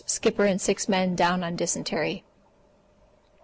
Skipper 0.07 0.45
and 0.45 0.59
six 0.59 0.89
men 0.89 1.15
down 1.15 1.43
on 1.43 1.55
dysentery. 1.55 2.23